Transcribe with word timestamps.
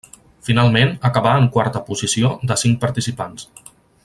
Finalment 0.47 0.93
acabà 1.09 1.33
en 1.41 1.45
quarta 1.57 1.83
posició 1.91 2.35
de 2.53 2.61
cinc 2.65 2.83
participants. 2.87 3.49